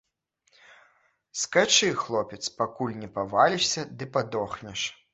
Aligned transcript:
Скачы, 1.41 1.91
хлопец, 2.01 2.41
пакуль 2.65 2.99
не 3.05 3.13
павалішся 3.21 3.89
ды 4.01 4.13
падохнеш. 4.19 4.93